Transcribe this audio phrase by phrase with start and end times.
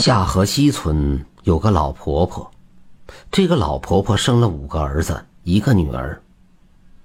[0.00, 2.48] 下河西村有个老婆婆，
[3.32, 6.22] 这个老婆婆生了五个儿子，一个女儿。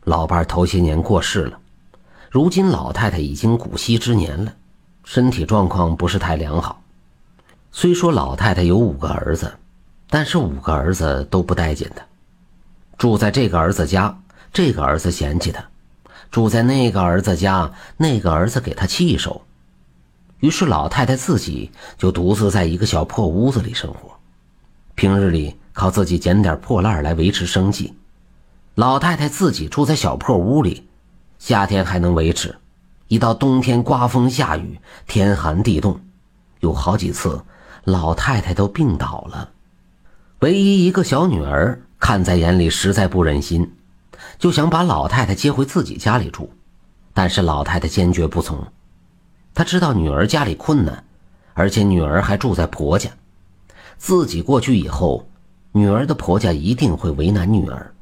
[0.03, 1.57] 老伴头些年过世了，
[2.29, 4.53] 如今老太太已经古稀之年了，
[5.03, 6.79] 身体状况不是太良好。
[7.71, 9.51] 虽说老太太有五个儿子，
[10.07, 12.05] 但是五个儿子都不待见她。
[12.99, 14.15] 住在这个儿子家，
[14.53, 15.63] 这个儿子嫌弃她；
[16.29, 19.41] 住在那个儿子家，那个儿子给她气受。
[20.43, 24.11] 于是老太太自己就独自在一个小破屋子里生活，
[24.93, 27.93] 平日里靠自己捡点破烂来维持生计。
[28.75, 30.85] 老太太自己住在小破屋里，
[31.39, 32.57] 夏天还能维持，
[33.07, 35.97] 一到冬天刮风下雨，天寒地冻，
[36.59, 37.41] 有好几次
[37.85, 39.49] 老太太都病倒了。
[40.39, 43.75] 唯一一个小女儿看在眼里，实在不忍心，
[44.37, 46.51] 就想把老太太接回自己家里住，
[47.13, 48.61] 但是老太太坚决不从。
[49.53, 51.03] 他知道女儿家里困难，
[51.53, 53.11] 而且女儿还住在婆家，
[53.97, 55.27] 自己过去以后，
[55.71, 57.93] 女儿的婆家一定会为难女儿，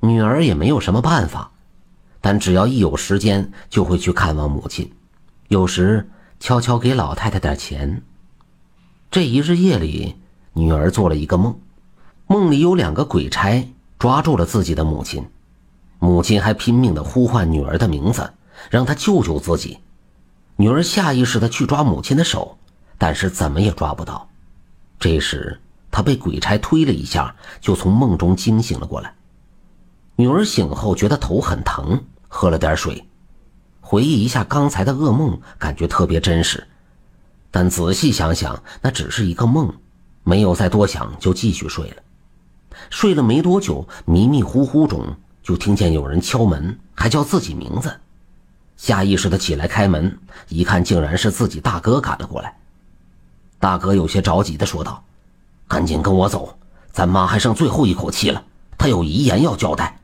[0.00, 1.50] 女儿也没有什么办法，
[2.20, 4.92] 但只要一有时间就会去看望母亲，
[5.48, 6.08] 有时
[6.38, 8.02] 悄悄给老太太点钱。
[9.10, 10.16] 这一日夜里，
[10.52, 11.58] 女儿做了一个梦，
[12.26, 15.24] 梦里有两个鬼差抓住了自己的母亲，
[15.98, 18.34] 母亲还拼命地呼唤女儿的名字，
[18.70, 19.78] 让她救救自己。
[20.56, 22.56] 女儿下意识的去抓母亲的手，
[22.96, 24.28] 但是怎么也抓不到。
[25.00, 29.14] 这时，她被鬼差推了一下，就从梦中惊醒了过来。
[30.16, 33.04] 女儿醒后觉得头很疼，喝了点水，
[33.80, 36.64] 回忆一下刚才的噩梦，感觉特别真实。
[37.50, 39.72] 但仔细想想，那只是一个梦，
[40.22, 41.96] 没有再多想，就继续睡了。
[42.90, 47.92] 睡了没多久，迷迷糊糊中就听见有人敲门，还叫自己名字。
[48.76, 52.56] 下意识的起来开门，一看竟然是自己大哥赶了过来。
[53.58, 55.02] 大哥有些着急的说道
[55.66, 56.58] ：“赶紧跟我走，
[56.92, 58.44] 咱妈还剩最后一口气了，
[58.76, 59.98] 她有遗言要交代。”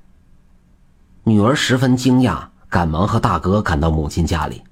[1.24, 4.62] 女儿十分惊讶，赶忙和大哥赶到母亲家里。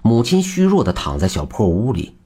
[0.00, 2.16] 母亲虚弱的躺在小破屋里，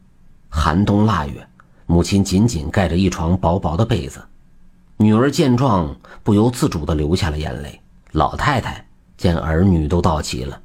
[0.49, 1.49] 寒冬腊月，
[1.87, 4.23] 母亲紧紧盖着一床薄薄的被子。
[4.99, 7.81] 女儿见状，不由自主的流下了眼泪。
[8.13, 8.87] 老太太
[9.17, 10.61] 见儿女都到齐了。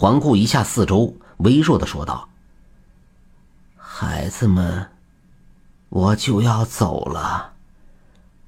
[0.00, 2.26] 环顾一下四周，微弱的说道
[3.76, 4.88] ：“孩子们，
[5.90, 7.52] 我就要走了。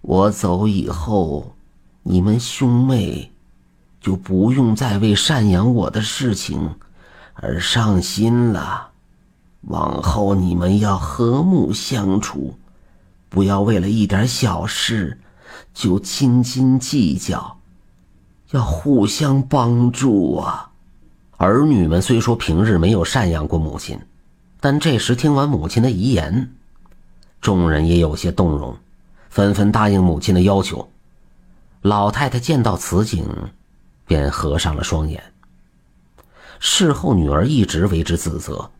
[0.01, 1.55] 我走以后，
[2.05, 3.31] 你们兄妹
[4.01, 6.77] 就不用再为赡养我的事情
[7.35, 8.89] 而伤心了。
[9.61, 12.55] 往后你们要和睦相处，
[13.29, 15.21] 不要为了一点小事
[15.75, 17.59] 就斤斤计较，
[18.53, 20.71] 要互相帮助啊。”
[21.44, 23.98] 儿女们虽说平日没有赡养过母亲，
[24.60, 26.53] 但这时听完母亲的遗言，
[27.41, 28.78] 众人也有些动容，
[29.28, 30.88] 纷纷答应母亲的要求。
[31.80, 33.26] 老太太见到此景，
[34.06, 35.20] 便合上了双眼。
[36.60, 38.70] 事后，女儿一直为之自责，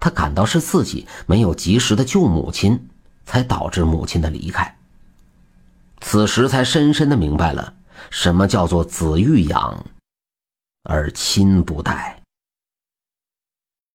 [0.00, 2.88] 她感到是自己没有及时的救母亲，
[3.24, 4.76] 才导致母亲的离开。
[6.00, 7.74] 此时才深深的明白了，
[8.10, 9.84] 什么叫做子欲养。
[10.84, 12.13] 而亲不待。